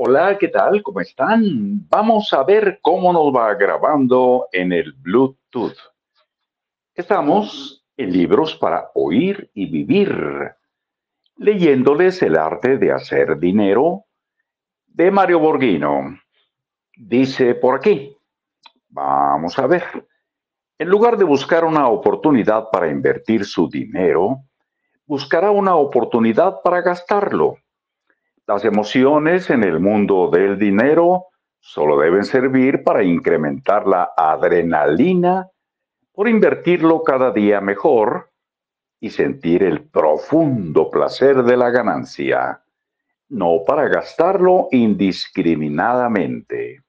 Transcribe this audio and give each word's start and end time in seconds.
Hola, 0.00 0.38
¿qué 0.38 0.46
tal? 0.46 0.80
¿Cómo 0.84 1.00
están? 1.00 1.88
Vamos 1.88 2.32
a 2.32 2.44
ver 2.44 2.78
cómo 2.80 3.12
nos 3.12 3.34
va 3.34 3.52
grabando 3.54 4.46
en 4.52 4.72
el 4.72 4.92
Bluetooth. 4.92 5.76
Estamos 6.94 7.84
en 7.96 8.12
libros 8.12 8.54
para 8.54 8.92
oír 8.94 9.50
y 9.54 9.66
vivir, 9.66 10.54
leyéndoles 11.34 12.22
el 12.22 12.36
arte 12.36 12.78
de 12.78 12.92
hacer 12.92 13.40
dinero 13.40 14.04
de 14.86 15.10
Mario 15.10 15.40
Borghino. 15.40 16.16
Dice 16.96 17.56
por 17.56 17.78
aquí, 17.78 18.16
vamos 18.90 19.58
a 19.58 19.66
ver, 19.66 19.82
en 20.78 20.88
lugar 20.88 21.16
de 21.16 21.24
buscar 21.24 21.64
una 21.64 21.88
oportunidad 21.88 22.70
para 22.70 22.88
invertir 22.88 23.44
su 23.44 23.68
dinero, 23.68 24.44
buscará 25.06 25.50
una 25.50 25.74
oportunidad 25.74 26.62
para 26.62 26.82
gastarlo 26.82 27.56
las 28.48 28.64
emociones 28.64 29.48
en 29.50 29.62
el 29.62 29.78
mundo 29.78 30.30
del 30.32 30.58
dinero 30.58 31.26
solo 31.60 31.98
deben 31.98 32.24
servir 32.24 32.82
para 32.82 33.02
incrementar 33.02 33.86
la 33.86 34.12
adrenalina 34.16 35.50
por 36.12 36.30
invertirlo 36.30 37.02
cada 37.02 37.30
día 37.30 37.60
mejor 37.60 38.30
y 39.00 39.10
sentir 39.10 39.62
el 39.62 39.82
profundo 39.82 40.90
placer 40.90 41.42
de 41.42 41.58
la 41.58 41.68
ganancia, 41.68 42.62
no 43.28 43.64
para 43.66 43.86
gastarlo 43.86 44.68
indiscriminadamente. 44.70 46.80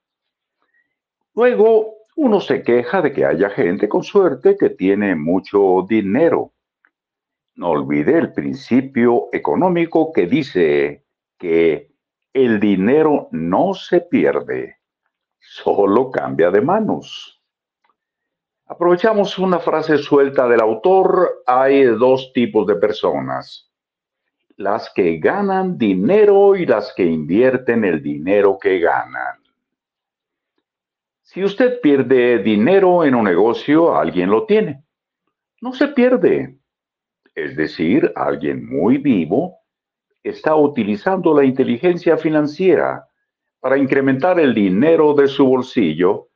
Luego, 1.35 1.95
uno 2.15 2.39
se 2.39 2.63
queja 2.63 3.01
de 3.01 3.12
que 3.12 3.26
haya 3.26 3.49
gente 3.49 3.89
con 3.89 4.03
suerte 4.03 4.55
que 4.57 4.70
tiene 4.70 5.13
mucho 5.13 5.85
dinero. 5.89 6.53
No 7.55 7.71
olvide 7.71 8.17
el 8.17 8.31
principio 8.31 9.27
económico 9.34 10.13
que 10.13 10.26
dice, 10.26 11.03
que 11.39 11.91
el 12.34 12.59
dinero 12.59 13.29
no 13.31 13.73
se 13.73 14.02
pierde, 14.02 14.77
solo 15.40 16.12
cambia 16.12 16.51
de 16.51 16.62
manos. 16.62 17.41
Aprovechamos 18.68 19.40
una 19.40 19.57
frase 19.60 19.98
suelta 19.98 20.48
del 20.48 20.62
autor. 20.62 21.41
Hay 21.48 21.85
dos 21.85 22.32
tipos 22.34 22.67
de 22.67 22.76
personas. 22.76 23.71
Las 24.57 24.91
que 24.93 25.17
ganan 25.17 25.77
dinero 25.77 26.55
y 26.55 26.67
las 26.67 26.93
que 26.93 27.05
invierten 27.05 27.84
el 27.84 28.04
dinero 28.04 28.60
que 28.60 28.79
ganan. 28.79 29.40
Si 31.23 31.43
usted 31.43 31.79
pierde 31.82 32.40
dinero 32.40 33.04
en 33.05 33.15
un 33.15 33.23
negocio, 33.23 33.95
alguien 33.95 34.29
lo 34.29 34.45
tiene. 34.45 34.84
No 35.62 35.73
se 35.73 35.87
pierde. 35.87 36.60
Es 37.34 37.55
decir, 37.55 38.12
alguien 38.15 38.67
muy 38.67 38.98
vivo 38.98 39.60
está 40.23 40.55
utilizando 40.55 41.34
la 41.34 41.45
inteligencia 41.45 42.17
financiera 42.17 43.07
para 43.59 43.77
incrementar 43.77 44.39
el 44.39 44.53
dinero 44.53 45.13
de 45.13 45.27
su 45.27 45.45
bolsillo 45.45 46.29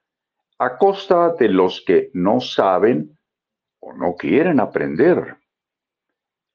a 0.60 0.78
costa 0.78 1.34
de 1.34 1.50
los 1.50 1.84
que 1.86 2.10
no 2.14 2.40
saben 2.40 3.18
o 3.80 3.94
no 3.94 4.16
quieren 4.16 4.60
aprender. 4.60 5.38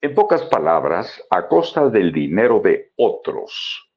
En 0.00 0.14
pocas 0.14 0.42
palabras, 0.44 1.22
a 1.30 1.48
costa 1.48 1.90
del 1.90 2.12
dinero 2.12 2.60
de 2.60 2.92
otros. 2.96 3.90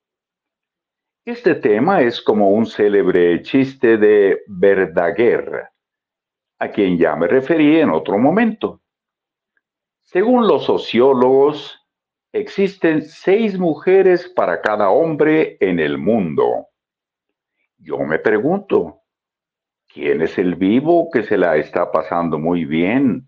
Este 1.24 1.56
tema 1.56 2.02
es 2.02 2.20
como 2.22 2.50
un 2.50 2.66
célebre 2.66 3.42
chiste 3.44 3.98
de 3.98 4.42
Verdaguer, 4.48 5.70
a 6.60 6.72
quien 6.72 6.98
ya 6.98 7.16
me 7.16 7.28
referí 7.28 7.80
en 7.80 7.92
otro 7.92 8.18
momento. 8.18 8.82
Según 10.02 10.48
los 10.48 10.66
sociólogos, 10.66 11.81
Existen 12.34 13.02
seis 13.02 13.60
mujeres 13.60 14.30
para 14.30 14.62
cada 14.62 14.90
hombre 14.90 15.58
en 15.60 15.80
el 15.80 15.98
mundo. 15.98 16.68
Yo 17.78 17.98
me 18.00 18.20
pregunto, 18.20 19.02
¿quién 19.88 20.22
es 20.22 20.38
el 20.38 20.56
vivo 20.56 21.10
que 21.12 21.24
se 21.24 21.38
la 21.38 21.58
está 21.58 21.92
pasando 21.92 22.40
muy 22.40 22.64
bien 22.64 23.28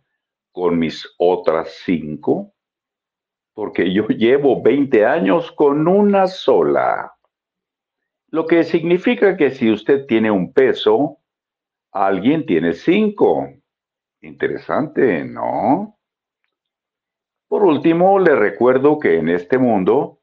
con 0.54 0.80
mis 0.80 1.06
otras 1.18 1.82
cinco? 1.84 2.54
Porque 3.54 3.94
yo 3.94 4.08
llevo 4.08 4.62
20 4.62 5.06
años 5.06 5.52
con 5.52 5.86
una 5.88 6.28
sola. 6.28 7.14
Lo 8.30 8.48
que 8.48 8.64
significa 8.64 9.36
que 9.36 9.52
si 9.52 9.70
usted 9.70 10.06
tiene 10.06 10.32
un 10.32 10.54
peso, 10.54 11.18
alguien 11.92 12.46
tiene 12.46 12.72
cinco. 12.72 13.50
Interesante, 14.22 15.26
¿no? 15.26 15.93
Por 17.54 17.66
último, 17.66 18.18
le 18.18 18.36
recuerdo 18.36 18.98
que 18.98 19.20
en 19.20 19.30
este 19.30 19.60
mundo 19.60 20.22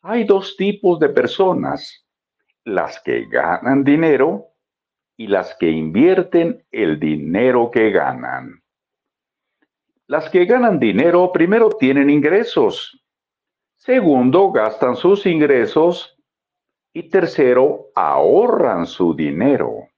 hay 0.00 0.24
dos 0.24 0.56
tipos 0.56 0.98
de 0.98 1.10
personas, 1.10 2.06
las 2.64 2.98
que 3.02 3.26
ganan 3.26 3.84
dinero 3.84 4.46
y 5.14 5.26
las 5.26 5.54
que 5.56 5.68
invierten 5.68 6.64
el 6.70 6.98
dinero 6.98 7.70
que 7.70 7.90
ganan. 7.90 8.62
Las 10.06 10.30
que 10.30 10.46
ganan 10.46 10.78
dinero 10.78 11.30
primero 11.30 11.68
tienen 11.68 12.08
ingresos, 12.08 12.98
segundo 13.76 14.50
gastan 14.50 14.96
sus 14.96 15.26
ingresos 15.26 16.16
y 16.94 17.10
tercero 17.10 17.88
ahorran 17.94 18.86
su 18.86 19.14
dinero. 19.14 19.90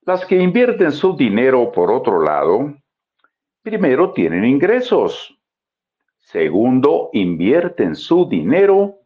Las 0.00 0.26
que 0.26 0.42
invierten 0.42 0.90
su 0.90 1.16
dinero, 1.16 1.70
por 1.70 1.92
otro 1.92 2.20
lado, 2.20 2.74
Primero, 3.64 4.12
tienen 4.12 4.44
ingresos. 4.44 5.40
Segundo, 6.20 7.08
invierten 7.14 7.96
su 7.96 8.28
dinero. 8.28 8.98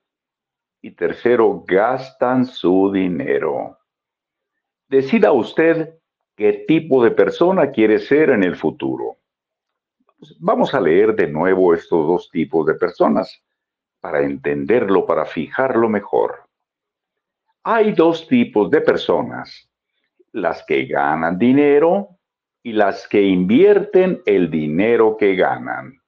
Y 0.83 0.91
tercero, 0.91 1.63
gastan 1.65 2.45
su 2.45 2.91
dinero. 2.91 3.79
Decida 4.89 5.31
usted 5.31 6.01
qué 6.35 6.65
tipo 6.67 7.05
de 7.05 7.13
persona 7.13 7.71
quiere 7.71 8.01
ser 8.01 8.31
en 8.31 8.43
el 8.43 8.57
futuro. 8.57 9.19
Vamos 10.41 10.75
a 10.75 10.81
leer 10.81 11.15
de 11.15 11.29
nuevo 11.29 11.73
estos 11.73 12.05
dos 12.05 12.29
tipos 12.29 12.67
de 12.67 12.75
personas 12.75 13.41
para 14.01 14.23
entenderlo, 14.23 15.07
para 15.07 15.25
fijarlo 15.25 15.89
mejor. 15.89 16.49
Hay 17.63 17.93
dos 17.93 18.27
tipos 18.27 18.69
de 18.73 18.81
personas, 18.81 19.71
las 20.33 20.65
que 20.67 20.87
ganan 20.87 21.39
dinero 21.39 22.18
y 22.63 22.73
las 22.73 23.07
que 23.09 23.23
invierten 23.23 24.23
el 24.27 24.51
dinero 24.51 25.17
que 25.17 25.35
ganan. 25.35 26.01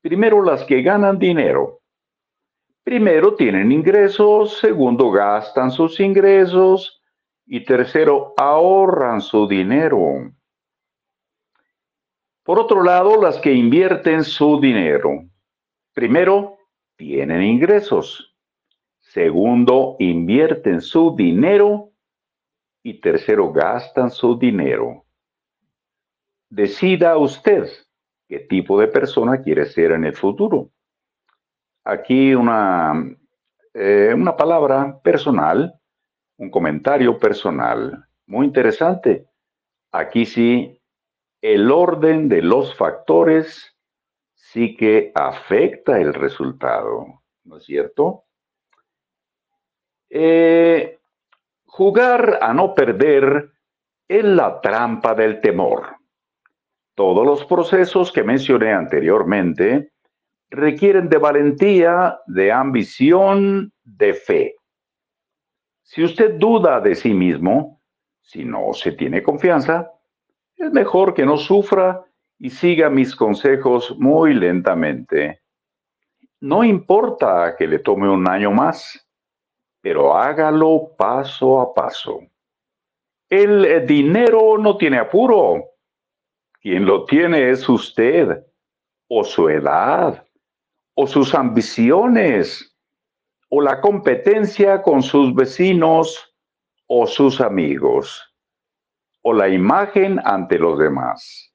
Primero, 0.00 0.42
las 0.42 0.64
que 0.64 0.82
ganan 0.82 1.18
dinero. 1.18 1.80
Primero, 2.82 3.34
tienen 3.34 3.72
ingresos, 3.72 4.58
segundo, 4.58 5.10
gastan 5.10 5.70
sus 5.70 6.00
ingresos 6.00 7.00
y 7.46 7.64
tercero, 7.64 8.34
ahorran 8.36 9.20
su 9.20 9.46
dinero. 9.48 10.30
Por 12.42 12.58
otro 12.58 12.82
lado, 12.82 13.20
las 13.20 13.38
que 13.38 13.52
invierten 13.52 14.22
su 14.22 14.60
dinero. 14.60 15.24
Primero, 15.94 16.58
tienen 16.96 17.42
ingresos. 17.42 18.36
Segundo, 19.00 19.96
invierten 19.98 20.82
su 20.82 21.14
dinero. 21.16 21.92
Y 22.82 23.00
tercero, 23.00 23.50
gastan 23.50 24.10
su 24.10 24.38
dinero. 24.38 25.03
Decida 26.54 27.18
usted 27.18 27.68
qué 28.28 28.38
tipo 28.38 28.78
de 28.78 28.86
persona 28.86 29.42
quiere 29.42 29.66
ser 29.66 29.90
en 29.90 30.04
el 30.04 30.14
futuro. 30.14 30.70
Aquí 31.82 32.32
una, 32.32 32.94
eh, 33.72 34.14
una 34.16 34.36
palabra 34.36 35.00
personal, 35.02 35.74
un 36.36 36.52
comentario 36.52 37.18
personal, 37.18 38.06
muy 38.26 38.46
interesante. 38.46 39.26
Aquí 39.90 40.26
sí, 40.26 40.80
el 41.42 41.72
orden 41.72 42.28
de 42.28 42.40
los 42.40 42.76
factores 42.76 43.76
sí 44.36 44.76
que 44.76 45.10
afecta 45.12 46.00
el 46.00 46.14
resultado, 46.14 47.24
¿no 47.42 47.56
es 47.56 47.64
cierto? 47.64 48.26
Eh, 50.08 51.00
jugar 51.66 52.38
a 52.40 52.54
no 52.54 52.76
perder 52.76 53.50
es 54.06 54.24
la 54.24 54.60
trampa 54.60 55.16
del 55.16 55.40
temor. 55.40 56.03
Todos 56.94 57.26
los 57.26 57.44
procesos 57.44 58.12
que 58.12 58.22
mencioné 58.22 58.72
anteriormente 58.72 59.92
requieren 60.50 61.08
de 61.08 61.18
valentía, 61.18 62.18
de 62.26 62.52
ambición, 62.52 63.72
de 63.82 64.14
fe. 64.14 64.54
Si 65.82 66.04
usted 66.04 66.34
duda 66.38 66.80
de 66.80 66.94
sí 66.94 67.12
mismo, 67.12 67.80
si 68.22 68.44
no 68.44 68.72
se 68.72 68.92
tiene 68.92 69.22
confianza, 69.22 69.90
es 70.56 70.72
mejor 70.72 71.14
que 71.14 71.26
no 71.26 71.36
sufra 71.36 72.04
y 72.38 72.50
siga 72.50 72.88
mis 72.90 73.14
consejos 73.16 73.96
muy 73.98 74.34
lentamente. 74.34 75.42
No 76.40 76.62
importa 76.62 77.56
que 77.56 77.66
le 77.66 77.80
tome 77.80 78.08
un 78.08 78.28
año 78.28 78.50
más, 78.50 79.04
pero 79.80 80.16
hágalo 80.16 80.94
paso 80.96 81.60
a 81.60 81.74
paso. 81.74 82.20
El 83.28 83.86
dinero 83.86 84.56
no 84.58 84.76
tiene 84.76 84.98
apuro. 84.98 85.73
Quien 86.64 86.86
lo 86.86 87.04
tiene 87.04 87.50
es 87.50 87.68
usted, 87.68 88.42
o 89.06 89.22
su 89.22 89.50
edad, 89.50 90.26
o 90.94 91.06
sus 91.06 91.34
ambiciones, 91.34 92.74
o 93.50 93.60
la 93.60 93.82
competencia 93.82 94.80
con 94.80 95.02
sus 95.02 95.34
vecinos 95.34 96.34
o 96.86 97.06
sus 97.06 97.42
amigos, 97.42 98.34
o 99.20 99.34
la 99.34 99.50
imagen 99.50 100.18
ante 100.24 100.58
los 100.58 100.78
demás. 100.78 101.52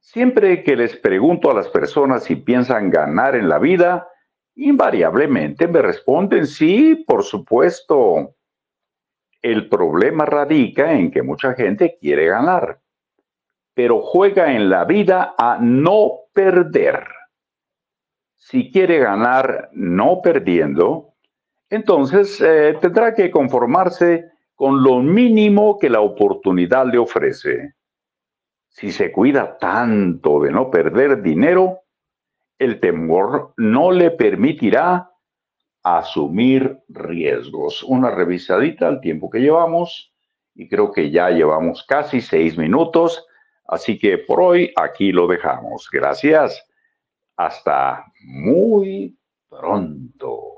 Siempre 0.00 0.64
que 0.64 0.74
les 0.74 0.96
pregunto 0.96 1.52
a 1.52 1.54
las 1.54 1.68
personas 1.68 2.24
si 2.24 2.34
piensan 2.34 2.90
ganar 2.90 3.36
en 3.36 3.48
la 3.48 3.60
vida, 3.60 4.08
invariablemente 4.56 5.68
me 5.68 5.80
responden 5.80 6.44
sí, 6.48 7.04
por 7.06 7.22
supuesto. 7.22 8.34
El 9.42 9.68
problema 9.68 10.24
radica 10.24 10.92
en 10.92 11.12
que 11.12 11.22
mucha 11.22 11.54
gente 11.54 11.96
quiere 12.00 12.26
ganar, 12.26 12.80
pero 13.78 14.00
juega 14.00 14.56
en 14.56 14.70
la 14.70 14.84
vida 14.84 15.36
a 15.38 15.56
no 15.60 16.22
perder. 16.32 17.06
Si 18.34 18.72
quiere 18.72 18.98
ganar 18.98 19.70
no 19.72 20.20
perdiendo, 20.20 21.14
entonces 21.70 22.40
eh, 22.40 22.76
tendrá 22.80 23.14
que 23.14 23.30
conformarse 23.30 24.32
con 24.56 24.82
lo 24.82 24.98
mínimo 24.98 25.78
que 25.78 25.90
la 25.90 26.00
oportunidad 26.00 26.86
le 26.90 26.98
ofrece. 26.98 27.74
Si 28.66 28.90
se 28.90 29.12
cuida 29.12 29.56
tanto 29.58 30.40
de 30.40 30.50
no 30.50 30.72
perder 30.72 31.22
dinero, 31.22 31.82
el 32.58 32.80
temor 32.80 33.54
no 33.58 33.92
le 33.92 34.10
permitirá 34.10 35.08
asumir 35.84 36.80
riesgos. 36.88 37.84
Una 37.84 38.10
revisadita 38.10 38.88
al 38.88 39.00
tiempo 39.00 39.30
que 39.30 39.38
llevamos 39.38 40.12
y 40.56 40.68
creo 40.68 40.90
que 40.90 41.12
ya 41.12 41.30
llevamos 41.30 41.84
casi 41.84 42.20
seis 42.20 42.58
minutos, 42.58 43.24
así 43.68 43.98
que 43.98 44.18
por 44.18 44.40
hoy 44.40 44.72
aquí 44.76 45.12
lo 45.12 45.26
dejamos. 45.26 45.88
Gracias. 45.92 46.64
Hasta 47.36 48.04
muy 48.24 49.16
pronto. 49.48 50.57